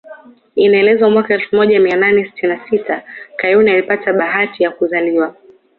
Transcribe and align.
Inaelezwa 0.55 1.09
mwaka 1.09 1.33
elfu 1.33 1.55
moja 1.55 1.79
mia 1.79 1.95
nane 1.97 2.25
sitini 2.25 2.47
na 2.53 2.69
sita 2.69 3.03
Kayuni 3.35 3.71
alipata 3.71 4.13
bahati 4.13 4.63
ya 4.63 4.71
kuzaliwa 4.71 5.35